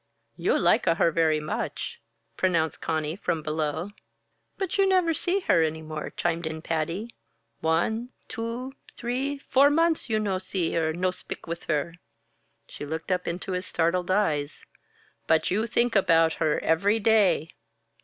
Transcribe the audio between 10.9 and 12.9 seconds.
no spik with her." She